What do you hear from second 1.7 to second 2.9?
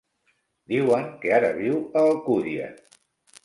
a Alcúdia.